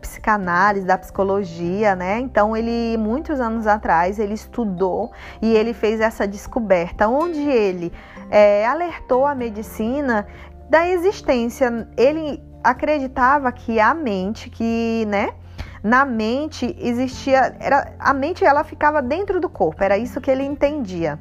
psicanálise, 0.00 0.86
da 0.86 0.96
psicologia, 0.96 1.94
né, 1.94 2.18
então 2.18 2.56
ele, 2.56 2.96
muitos 2.96 3.40
anos 3.40 3.66
atrás, 3.66 4.18
ele 4.18 4.32
estudou 4.32 5.12
e 5.42 5.54
ele 5.54 5.74
fez 5.74 6.00
essa 6.00 6.26
descoberta, 6.26 7.06
onde 7.06 7.40
ele 7.40 7.92
é, 8.30 8.64
alertou 8.66 9.26
a 9.26 9.34
medicina 9.34 10.26
da 10.70 10.88
existência, 10.88 11.86
ele 11.94 12.42
acreditava 12.64 13.52
que 13.52 13.78
a 13.78 13.92
mente, 13.92 14.48
que, 14.48 15.04
né, 15.06 15.34
na 15.82 16.04
mente 16.04 16.76
existia, 16.78 17.56
era, 17.60 17.94
a 17.98 18.12
mente 18.12 18.44
ela 18.44 18.64
ficava 18.64 19.00
dentro 19.02 19.40
do 19.40 19.48
corpo, 19.48 19.82
era 19.82 19.96
isso 19.96 20.20
que 20.20 20.30
ele 20.30 20.42
entendia. 20.42 21.18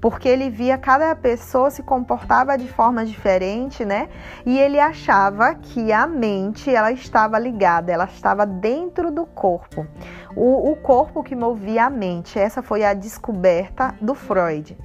Porque 0.00 0.28
ele 0.28 0.48
via 0.48 0.78
cada 0.78 1.14
pessoa 1.16 1.70
se 1.70 1.82
comportava 1.82 2.56
de 2.56 2.68
forma 2.68 3.04
diferente, 3.04 3.84
né? 3.84 4.08
E 4.46 4.58
ele 4.58 4.78
achava 4.78 5.54
que 5.56 5.92
a 5.92 6.06
mente 6.06 6.72
ela 6.72 6.92
estava 6.92 7.38
ligada, 7.38 7.90
ela 7.92 8.04
estava 8.04 8.46
dentro 8.46 9.10
do 9.10 9.26
corpo. 9.26 9.86
O, 10.36 10.70
o 10.70 10.76
corpo 10.76 11.22
que 11.24 11.34
movia 11.34 11.86
a 11.86 11.90
mente. 11.90 12.38
Essa 12.38 12.62
foi 12.62 12.84
a 12.84 12.94
descoberta 12.94 13.94
do 14.00 14.14
Freud. 14.14 14.78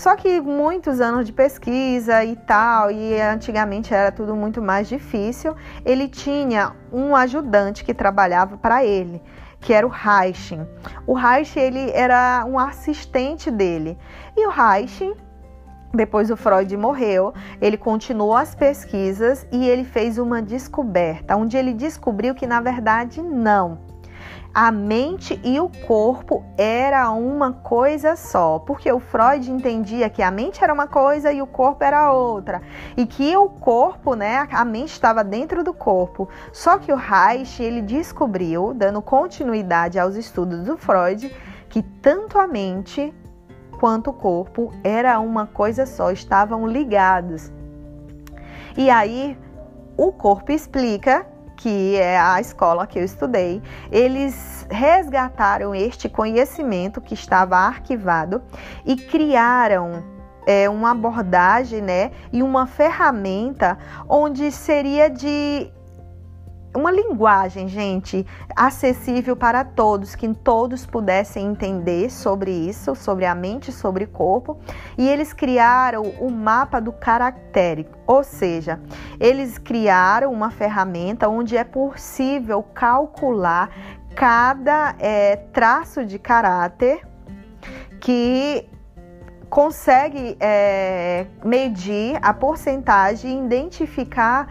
Só 0.00 0.16
que 0.16 0.40
muitos 0.40 0.98
anos 0.98 1.26
de 1.26 1.32
pesquisa 1.34 2.24
e 2.24 2.34
tal, 2.34 2.90
e 2.90 3.20
antigamente 3.20 3.92
era 3.92 4.10
tudo 4.10 4.34
muito 4.34 4.62
mais 4.62 4.88
difícil, 4.88 5.54
ele 5.84 6.08
tinha 6.08 6.72
um 6.90 7.14
ajudante 7.14 7.84
que 7.84 7.92
trabalhava 7.92 8.56
para 8.56 8.82
ele, 8.82 9.22
que 9.60 9.74
era 9.74 9.86
o 9.86 9.90
Reich. 9.90 10.58
O 11.06 11.12
Reich 11.12 11.58
ele 11.58 11.90
era 11.90 12.46
um 12.48 12.58
assistente 12.58 13.50
dele. 13.50 13.98
E 14.34 14.46
o 14.46 14.50
Reich 14.50 15.14
depois 15.92 16.30
o 16.30 16.36
Freud 16.36 16.74
morreu, 16.78 17.34
ele 17.60 17.76
continuou 17.76 18.34
as 18.34 18.54
pesquisas 18.54 19.46
e 19.52 19.68
ele 19.68 19.84
fez 19.84 20.16
uma 20.16 20.40
descoberta, 20.40 21.36
onde 21.36 21.58
ele 21.58 21.74
descobriu 21.74 22.34
que 22.34 22.46
na 22.46 22.62
verdade 22.62 23.20
não 23.20 23.89
a 24.52 24.72
mente 24.72 25.40
e 25.44 25.60
o 25.60 25.68
corpo 25.86 26.44
era 26.58 27.10
uma 27.10 27.52
coisa 27.52 28.16
só, 28.16 28.58
porque 28.58 28.90
o 28.90 28.98
Freud 28.98 29.50
entendia 29.50 30.10
que 30.10 30.22
a 30.22 30.30
mente 30.30 30.62
era 30.62 30.72
uma 30.72 30.88
coisa 30.88 31.32
e 31.32 31.40
o 31.40 31.46
corpo 31.46 31.84
era 31.84 32.12
outra, 32.12 32.60
e 32.96 33.06
que 33.06 33.36
o 33.36 33.48
corpo, 33.48 34.14
né, 34.14 34.48
a 34.50 34.64
mente 34.64 34.92
estava 34.92 35.22
dentro 35.22 35.62
do 35.62 35.72
corpo. 35.72 36.28
Só 36.52 36.78
que 36.78 36.92
o 36.92 36.96
Reich, 36.96 37.62
ele 37.62 37.80
descobriu, 37.80 38.74
dando 38.74 39.00
continuidade 39.00 39.98
aos 39.98 40.16
estudos 40.16 40.64
do 40.64 40.76
Freud, 40.76 41.34
que 41.68 41.82
tanto 41.82 42.38
a 42.38 42.46
mente 42.46 43.14
quanto 43.78 44.10
o 44.10 44.12
corpo 44.12 44.72
era 44.82 45.18
uma 45.20 45.46
coisa 45.46 45.86
só, 45.86 46.10
estavam 46.10 46.66
ligados. 46.66 47.52
E 48.76 48.90
aí 48.90 49.38
o 49.96 50.10
corpo 50.12 50.50
explica 50.50 51.26
que 51.62 51.96
é 51.96 52.18
a 52.18 52.40
escola 52.40 52.86
que 52.86 52.98
eu 52.98 53.04
estudei, 53.04 53.62
eles 53.92 54.66
resgataram 54.70 55.74
este 55.74 56.08
conhecimento 56.08 57.00
que 57.00 57.12
estava 57.12 57.56
arquivado 57.56 58.42
e 58.86 58.96
criaram 58.96 60.02
é, 60.46 60.70
uma 60.70 60.92
abordagem 60.92 61.82
né, 61.82 62.12
e 62.32 62.42
uma 62.42 62.66
ferramenta 62.66 63.78
onde 64.08 64.50
seria 64.50 65.10
de 65.10 65.70
uma 66.74 66.90
linguagem, 66.90 67.66
gente, 67.66 68.24
acessível 68.54 69.34
para 69.34 69.64
todos, 69.64 70.14
que 70.14 70.32
todos 70.32 70.86
pudessem 70.86 71.46
entender 71.46 72.10
sobre 72.10 72.50
isso, 72.50 72.94
sobre 72.94 73.26
a 73.26 73.34
mente, 73.34 73.72
sobre 73.72 74.04
o 74.04 74.08
corpo. 74.08 74.58
E 74.96 75.08
eles 75.08 75.32
criaram 75.32 76.02
o 76.20 76.30
mapa 76.30 76.80
do 76.80 76.92
caractere, 76.92 77.88
ou 78.06 78.22
seja, 78.22 78.80
eles 79.18 79.58
criaram 79.58 80.32
uma 80.32 80.50
ferramenta 80.50 81.28
onde 81.28 81.56
é 81.56 81.64
possível 81.64 82.62
calcular 82.62 83.70
cada 84.14 84.94
é, 84.98 85.36
traço 85.36 86.04
de 86.04 86.18
caráter 86.18 87.06
que 88.00 88.68
consegue 89.50 90.36
é, 90.38 91.26
medir 91.44 92.16
a 92.22 92.32
porcentagem 92.32 93.40
e 93.40 93.44
identificar 93.44 94.48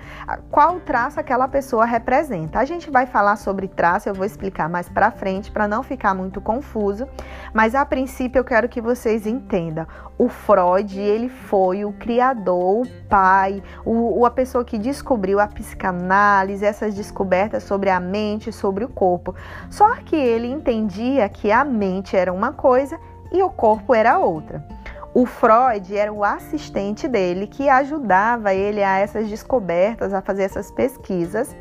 qual 0.52 0.82
traço 0.82 1.22
aquela 1.22 1.48
pessoa 1.48 1.86
representa. 1.86 2.60
A 2.60 2.66
gente 2.66 2.92
vai 2.92 3.06
falar 3.06 3.38
sobre 3.38 3.70
traço, 3.70 4.10
eu 4.10 4.14
vou 4.14 4.26
explicar 4.26 4.68
mais 4.68 4.90
para 4.90 5.10
frente 5.10 5.50
para 5.50 5.70
não 5.70 5.82
ficar 5.84 6.14
muito 6.14 6.42
confuso, 6.42 7.08
mas 7.54 7.76
a 7.76 7.86
princípio 7.86 8.40
eu 8.40 8.44
quero 8.44 8.68
que 8.68 8.82
vocês 8.82 9.26
entendam. 9.26 9.88
O 10.18 10.28
Freud, 10.28 11.00
ele 11.00 11.30
foi 11.30 11.86
o 11.86 11.94
criador, 11.94 12.82
o 12.82 12.88
pai, 13.08 13.64
o, 13.86 14.26
a 14.26 14.32
pessoa 14.32 14.66
que 14.66 14.78
descobriu 14.78 15.40
a 15.40 15.48
psicanálise, 15.48 16.66
essas 16.66 16.94
descobertas 16.94 17.64
sobre 17.64 17.90
a 17.90 18.02
mente, 18.02 18.52
sobre 18.52 18.84
o 18.84 18.90
corpo. 18.90 19.34
Só 19.70 19.96
que 19.96 20.18
ele 20.18 20.48
entendia 20.48 21.30
que 21.30 21.54
a 21.54 21.64
mente 21.64 22.18
era 22.18 22.34
uma 22.34 22.52
coisa 22.52 23.00
e 23.32 23.42
o 23.42 23.50
corpo 23.50 23.96
era 23.96 24.18
outra. 24.18 24.79
O 25.14 25.26
Freud 25.26 25.96
era 25.96 26.14
o 26.14 26.24
assistente 26.24 27.08
dele 27.08 27.48
que 27.48 27.68
ajudava 27.68 28.54
ele 28.54 28.84
a 28.84 28.98
essas 29.00 29.28
descobertas, 29.28 30.14
a 30.14 30.22
fazer 30.22 30.44
essas 30.44 30.72
pesquisas. 30.72 31.56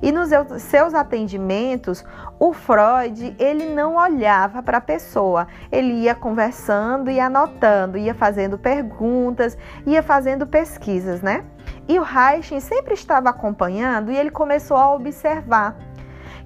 E 0.00 0.12
nos 0.12 0.30
seus 0.60 0.92
atendimentos, 0.92 2.04
o 2.38 2.52
Freud, 2.52 3.34
ele 3.38 3.74
não 3.74 3.96
olhava 3.96 4.62
para 4.62 4.78
a 4.78 4.80
pessoa, 4.80 5.46
ele 5.72 5.94
ia 5.94 6.14
conversando 6.14 7.10
e 7.10 7.18
anotando, 7.18 7.96
ia 7.96 8.14
fazendo 8.14 8.58
perguntas, 8.58 9.56
ia 9.86 10.02
fazendo 10.02 10.46
pesquisas, 10.46 11.22
né? 11.22 11.44
E 11.88 11.98
o 11.98 12.02
Reich 12.02 12.60
sempre 12.60 12.94
estava 12.94 13.30
acompanhando 13.30 14.12
e 14.12 14.16
ele 14.16 14.30
começou 14.30 14.76
a 14.76 14.94
observar 14.94 15.76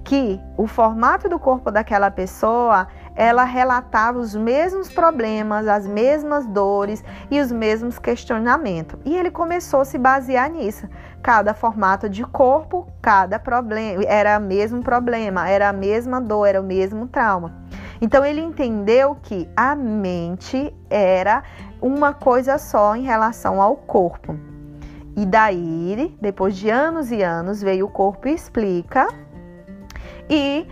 que 0.03 0.39
o 0.57 0.65
formato 0.65 1.27
do 1.27 1.37
corpo 1.37 1.69
daquela 1.69 2.09
pessoa 2.09 2.87
ela 3.19 3.43
relatava 3.43 4.17
os 4.17 4.33
mesmos 4.33 4.89
problemas, 4.89 5.67
as 5.67 5.85
mesmas 5.85 6.47
dores 6.47 7.03
e 7.29 7.41
os 7.41 7.51
mesmos 7.51 7.99
questionamentos. 7.99 8.97
E 9.03 9.13
ele 9.13 9.29
começou 9.29 9.81
a 9.81 9.85
se 9.85 9.97
basear 9.97 10.49
nisso. 10.49 10.87
Cada 11.21 11.53
formato 11.53 12.07
de 12.07 12.23
corpo, 12.23 12.87
cada 13.01 13.37
problema, 13.37 14.05
era 14.07 14.39
o 14.39 14.41
mesmo 14.41 14.81
problema, 14.81 15.49
era 15.49 15.67
a 15.67 15.73
mesma 15.73 16.21
dor, 16.21 16.45
era 16.45 16.61
o 16.61 16.63
mesmo 16.63 17.09
trauma. 17.09 17.53
Então 17.99 18.23
ele 18.23 18.39
entendeu 18.39 19.17
que 19.21 19.49
a 19.53 19.75
mente 19.75 20.73
era 20.89 21.43
uma 21.81 22.13
coisa 22.13 22.57
só 22.57 22.95
em 22.95 23.03
relação 23.03 23.61
ao 23.61 23.75
corpo. 23.75 24.39
E 25.17 25.25
daí, 25.25 26.15
depois 26.21 26.55
de 26.55 26.69
anos 26.69 27.11
e 27.11 27.21
anos, 27.21 27.61
veio 27.61 27.87
o 27.87 27.89
corpo 27.89 28.29
explica 28.29 29.09
e 30.29 30.65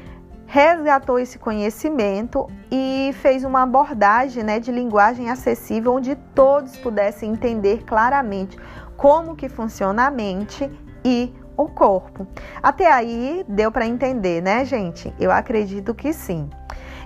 resgatou 0.58 1.20
esse 1.20 1.38
conhecimento 1.38 2.50
e 2.72 3.12
fez 3.22 3.44
uma 3.44 3.62
abordagem 3.62 4.42
né, 4.42 4.60
de 4.60 4.72
linguagem 4.72 5.30
acessível 5.30 5.94
onde 5.94 6.16
todos 6.34 6.76
pudessem 6.78 7.32
entender 7.32 7.84
claramente 7.84 8.58
como 8.96 9.36
que 9.36 9.48
funciona 9.50 10.08
a 10.08 10.10
mente 10.10 10.68
e 11.06 11.32
o 11.56 11.68
corpo. 11.68 12.26
Até 12.62 12.92
aí 12.92 13.46
deu 13.48 13.72
para 13.72 13.86
entender, 13.86 14.42
né, 14.42 14.66
gente? 14.66 15.14
Eu 15.20 15.32
acredito 15.32 15.94
que 15.94 16.12
sim. 16.12 16.50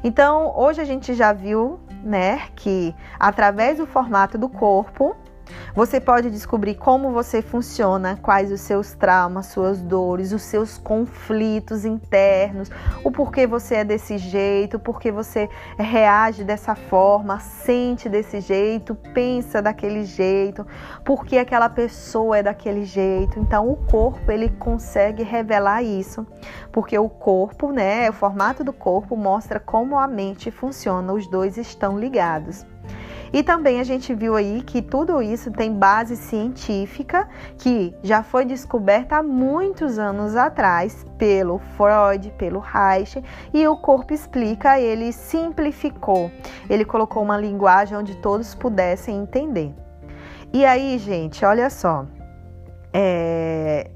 Então, 0.02 0.54
hoje 0.56 0.80
a 0.80 0.86
gente 0.86 1.14
já 1.14 1.34
viu, 1.34 1.78
né, 2.06 2.44
que 2.56 2.96
através 3.20 3.80
do 3.80 3.86
formato 3.86 4.38
do 4.38 4.48
corpo, 4.48 5.14
você 5.76 6.00
pode 6.00 6.30
descobrir 6.30 6.76
como 6.76 7.12
você 7.12 7.42
funciona, 7.42 8.18
quais 8.22 8.52
os 8.52 8.62
seus 8.62 8.94
traumas, 8.94 9.48
suas 9.48 9.82
dores, 9.82 10.32
os 10.32 10.42
seus 10.42 10.78
conflitos 10.78 11.86
internos, 11.86 12.70
o 13.04 13.12
porquê 13.12 13.48
você 13.48 13.76
é 13.76 13.84
desse 13.84 14.18
jeito, 14.18 14.80
porquê 14.80 15.12
você 15.12 15.50
reage 15.78 16.44
dessa 16.44 16.76
forma, 16.76 17.40
sente 17.40 18.10
desse 18.10 18.42
jeito, 18.42 18.96
pensa 19.14 19.62
daquele 19.62 20.04
jeito, 20.04 20.66
porque 21.04 21.38
aquela 21.38 21.70
pessoa 21.70 22.38
é 22.38 22.44
daquele 22.44 22.84
jeito. 22.84 23.40
Então 23.40 23.70
o 23.70 23.76
corpo 23.76 24.32
ele 24.32 24.50
consegue 24.50 25.24
revelar 25.24 25.84
isso, 25.84 26.26
porque 26.72 26.98
o 26.98 27.10
corpo, 27.10 27.72
né, 27.72 28.10
o 28.10 28.14
formato 28.14 28.64
do 28.64 28.74
corpo 28.74 29.16
mostra 29.16 29.60
como 29.60 29.98
a 29.98 30.08
mente 30.08 30.52
funciona, 30.52 31.14
os 31.14 31.28
dois 31.28 31.58
estão 31.58 31.98
ligados. 31.98 32.71
E 33.34 33.42
também 33.42 33.80
a 33.80 33.84
gente 33.84 34.14
viu 34.14 34.36
aí 34.36 34.62
que 34.62 34.82
tudo 34.82 35.22
isso 35.22 35.52
tem 35.52 35.74
base 35.74 36.18
científica 36.18 37.30
que 37.58 37.96
já 38.04 38.24
foi 38.24 38.44
descoberta 38.44 39.18
há 39.18 39.24
muitos 39.24 39.98
anos 39.98 40.36
atrás 40.36 41.06
pelo 41.18 41.60
Freud, 41.78 42.34
pelo 42.38 42.60
Reich, 42.60 43.24
e 43.54 43.66
o 43.68 43.78
corpo 43.78 44.14
explica, 44.14 44.80
ele 44.80 45.14
simplificou. 45.14 46.30
Ele 46.70 46.84
colocou 46.84 47.24
uma 47.24 47.38
linguagem 47.38 47.98
onde 47.98 48.16
todos 48.18 48.54
pudessem 48.54 49.18
entender. 49.18 49.74
E 50.52 50.66
aí, 50.66 50.98
gente, 50.98 51.46
olha 51.46 51.70
só. 51.70 52.06
É, 52.94 53.90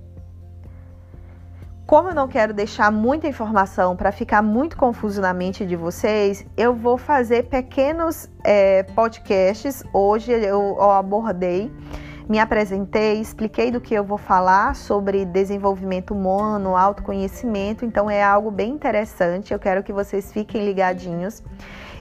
como 1.86 2.10
eu 2.10 2.16
não 2.16 2.28
quero 2.28 2.54
deixar 2.54 2.92
muita 2.92 3.28
informação 3.28 3.96
para 3.96 4.12
ficar 4.12 4.42
muito 4.42 4.76
confuso 4.76 5.22
na 5.22 5.34
mente 5.34 5.66
de 5.66 5.76
vocês, 5.76 6.46
eu 6.58 6.74
vou 6.74 6.98
fazer 6.98 7.44
pequenos 7.44 8.28
é, 8.44 8.84
podcasts. 8.84 9.84
Hoje 9.94 10.32
eu, 10.32 10.78
eu 10.80 10.92
abordei, 10.92 11.72
me 12.28 12.40
apresentei, 12.40 13.22
expliquei 13.22 13.70
do 13.70 13.80
que 13.80 13.94
eu 13.94 14.04
vou 14.04 14.18
falar 14.18 14.76
sobre 14.76 15.26
desenvolvimento 15.26 16.12
humano, 16.12 16.76
autoconhecimento. 16.76 17.86
Então 17.86 18.10
é 18.10 18.24
algo 18.24 18.50
bem 18.50 18.72
interessante. 18.72 19.54
Eu 19.54 19.60
quero 19.60 19.84
que 19.84 19.94
vocês 19.94 20.34
fiquem 20.34 20.66
ligadinhos. 20.66 21.44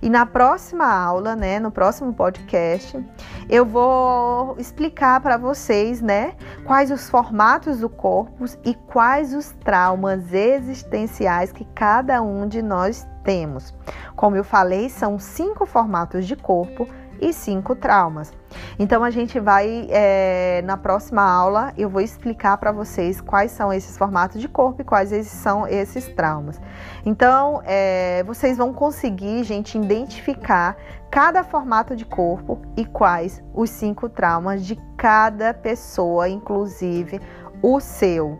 E 0.05 0.11
na 0.11 0.27
próxima 0.27 0.85
aula, 0.85 1.35
né, 1.35 1.59
no 1.59 1.71
próximo 1.71 2.13
podcast, 2.13 3.03
eu 3.49 3.65
vou 3.65 4.55
explicar 4.59 5.19
para 5.23 5.39
vocês, 5.39 6.03
né, 6.03 6.35
quais 6.67 6.91
os 6.91 7.09
formatos 7.09 7.81
do 7.81 7.89
corpo 7.89 8.45
e 8.63 8.75
quais 8.75 9.33
os 9.33 9.53
traumas 9.65 10.31
existenciais 10.31 11.53
que 11.53 11.65
cada 11.75 12.21
um 12.21 12.47
de 12.47 12.61
nós 12.61 13.09
temos. 13.25 13.73
Como 14.15 14.37
eu 14.37 14.45
falei, 14.45 14.91
são 14.91 15.19
cinco 15.19 15.65
formatos 15.65 16.27
de 16.27 16.37
corpo 16.37 16.87
e 17.25 17.33
cinco 17.33 17.75
traumas. 17.75 18.33
Então 18.79 19.03
a 19.03 19.11
gente 19.11 19.41
vai 19.41 19.89
é, 19.91 20.63
na 20.65 20.77
próxima 20.77 21.23
aula 21.23 21.73
eu 21.77 21.89
vou 21.89 22.03
explicar 22.03 22.59
para 22.59 22.71
vocês 22.71 23.21
quais 23.21 23.51
são 23.51 23.73
esses 23.73 23.97
formatos 23.97 24.41
de 24.41 24.49
corpo 24.49 24.83
e 24.83 24.85
quais 24.85 25.11
esses 25.11 25.33
são 25.33 25.67
esses 25.67 26.07
traumas. 26.09 26.61
Então 27.05 27.63
é, 27.65 28.23
vocês 28.25 28.59
vão 28.59 28.73
conseguir, 28.73 29.43
gente, 29.43 29.79
identificar 29.79 30.77
cada 31.11 31.43
formato 31.43 31.97
de 31.97 32.05
corpo 32.05 32.61
e 32.77 32.85
quais 32.85 33.43
os 33.55 33.71
cinco 33.71 34.09
traumas 34.09 34.65
de 34.65 34.77
cada 34.97 35.55
pessoa, 35.55 36.29
inclusive 36.29 37.21
o 37.63 37.81
seu. 37.81 38.39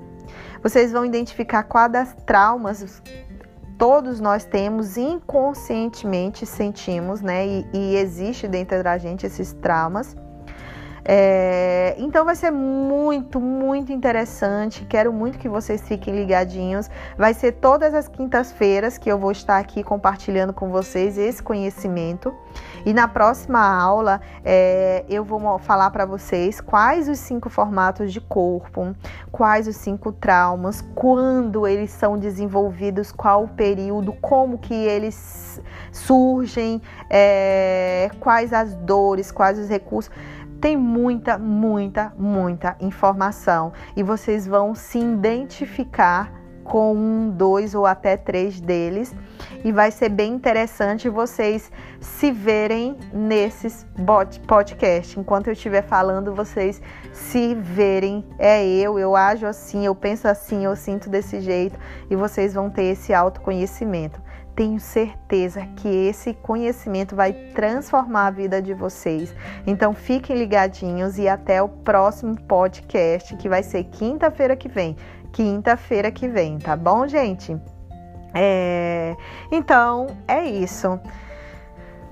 Vocês 0.63 0.93
vão 0.93 1.05
identificar 1.05 1.63
quais 1.63 2.15
traumas 2.27 3.03
todos 3.79 4.21
nós 4.21 4.45
temos 4.45 4.97
inconscientemente 4.97 6.47
sentimos, 6.47 7.21
né? 7.21 7.47
E, 7.47 7.67
e 7.73 7.97
existe 7.97 8.47
dentro 8.49 8.83
da 8.83 8.99
gente 8.99 9.27
esses 9.27 9.53
traumas. 9.55 10.17
É, 11.05 11.95
então 11.99 12.25
vai 12.25 12.35
ser 12.35 12.51
muito, 12.51 13.39
muito 13.39 13.93
interessante. 13.93 14.85
Quero 14.87 15.13
muito 15.13 15.39
que 15.39 15.49
vocês 15.49 15.83
fiquem 15.83 16.15
ligadinhos. 16.15 16.89
Vai 17.17 17.35
ser 17.35 17.53
todas 17.53 17.93
as 17.93 18.09
quintas-feiras 18.09 18.97
que 18.97 19.11
eu 19.11 19.19
vou 19.19 19.31
estar 19.31 19.59
aqui 19.59 19.83
compartilhando 19.83 20.53
com 20.53 20.71
vocês 20.71 21.19
esse 21.19 21.43
conhecimento. 21.43 22.35
E 22.87 22.93
na 22.93 23.09
próxima 23.09 23.61
aula 23.61 24.21
é, 24.45 25.05
eu 25.09 25.25
vou 25.25 25.59
falar 25.59 25.91
para 25.91 26.05
vocês 26.05 26.61
quais 26.61 27.09
os 27.09 27.19
cinco 27.19 27.49
formatos 27.51 28.13
de 28.13 28.21
corpo, 28.21 28.95
quais 29.33 29.67
os 29.67 29.77
cinco 29.77 30.13
traumas, 30.13 30.83
quando 30.95 31.67
eles 31.67 31.91
são 31.91 32.19
desenvolvidos, 32.19 33.11
qual 33.11 33.45
o 33.45 33.49
período, 33.49 34.13
como 34.15 34.59
que 34.59 34.75
eles 34.75 35.61
surgem, 35.93 36.81
é, 37.11 38.11
quais 38.21 38.53
as 38.53 38.75
dores, 38.75 39.31
quais 39.31 39.59
os 39.59 39.69
recursos. 39.69 40.11
Tem 40.61 40.77
muita, 40.77 41.39
muita, 41.39 42.13
muita 42.17 42.77
informação 42.81 43.73
e 43.97 44.03
vocês 44.03 44.47
vão 44.47 44.75
se 44.75 44.99
identificar 44.99 46.33
com 46.65 46.95
um, 46.95 47.31
dois 47.31 47.75
ou 47.75 47.85
até 47.85 48.17
três 48.17 48.61
deles 48.61 49.15
e 49.63 49.71
vai 49.71 49.91
ser 49.91 50.09
bem 50.09 50.33
interessante 50.33 51.09
vocês 51.09 51.71
se 52.01 52.33
verem 52.33 52.97
nesses 53.13 53.87
podcast. 54.47 55.21
Enquanto 55.21 55.49
eu 55.49 55.53
estiver 55.53 55.83
falando, 55.83 56.35
vocês 56.35 56.81
se 57.13 57.55
verem. 57.55 58.25
É 58.39 58.67
eu, 58.67 58.99
eu 58.99 59.15
ajo 59.15 59.47
assim, 59.47 59.85
eu 59.85 59.95
penso 59.95 60.27
assim, 60.27 60.65
eu 60.65 60.75
sinto 60.75 61.09
desse 61.09 61.41
jeito 61.41 61.79
e 62.11 62.17
vocês 62.17 62.55
vão 62.55 62.71
ter 62.71 62.85
esse 62.85 63.13
autoconhecimento 63.13 64.21
tenho 64.55 64.79
certeza 64.79 65.67
que 65.77 65.89
esse 65.89 66.35
conhecimento 66.35 67.17
vai 67.17 67.33
transformar 67.33 68.27
a 68.27 68.31
vida 68.31 68.63
de 68.63 68.73
vocês. 68.75 69.35
Então 69.67 69.93
fiquem 69.93 70.37
ligadinhos 70.37 71.19
e 71.19 71.29
até 71.29 71.63
o 71.63 71.69
próximo 71.69 72.41
podcast, 72.43 73.37
que 73.37 73.49
vai 73.49 73.63
ser 73.63 73.85
quinta-feira 73.85 74.57
que 74.57 74.69
vem. 74.69 74.97
Quinta-feira 75.33 76.11
que 76.11 76.29
vem, 76.29 76.59
tá 76.59 76.77
bom, 76.77 77.07
gente? 77.09 77.57
É... 78.33 79.17
Então 79.51 80.07
é 80.29 80.45
isso. 80.45 80.99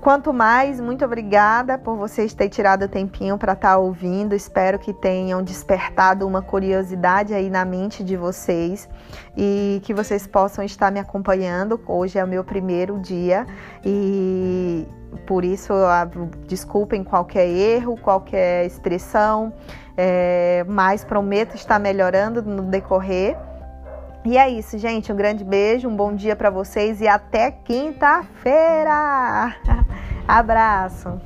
Quanto 0.02 0.32
mais, 0.32 0.80
muito 0.80 1.04
obrigada 1.04 1.78
por 1.78 1.96
vocês 1.96 2.34
terem 2.34 2.50
tirado 2.50 2.86
o 2.86 2.88
tempinho 2.88 3.38
para 3.38 3.52
estar 3.52 3.74
tá 3.74 3.78
ouvindo. 3.78 4.34
Espero 4.34 4.76
que 4.76 4.92
tenham 4.92 5.40
despertado 5.44 6.26
uma 6.26 6.42
curiosidade 6.42 7.32
aí 7.32 7.48
na 7.48 7.64
mente 7.64 8.02
de 8.02 8.16
vocês 8.16 8.88
e 9.36 9.80
que 9.84 9.94
vocês 9.94 10.26
possam 10.26 10.64
estar 10.64 10.90
me 10.90 10.98
acompanhando. 10.98 11.80
Hoje 11.86 12.18
é 12.18 12.24
o 12.24 12.26
meu 12.26 12.42
primeiro 12.42 12.98
dia 12.98 13.46
e 13.84 14.88
por 15.24 15.44
isso 15.44 15.72
desculpem 16.48 17.04
qualquer 17.04 17.46
erro, 17.46 17.96
qualquer 17.96 18.66
expressão, 18.66 19.52
é, 19.96 20.64
mas 20.66 21.04
prometo 21.04 21.54
estar 21.54 21.78
melhorando 21.78 22.42
no 22.42 22.62
decorrer. 22.62 23.36
E 24.24 24.38
é 24.38 24.48
isso, 24.48 24.78
gente. 24.78 25.12
Um 25.12 25.16
grande 25.16 25.42
beijo, 25.42 25.88
um 25.88 25.96
bom 25.96 26.14
dia 26.14 26.36
para 26.36 26.48
vocês 26.48 27.00
e 27.00 27.08
até 27.08 27.50
quinta-feira. 27.50 28.92
Abraço. 30.28 31.20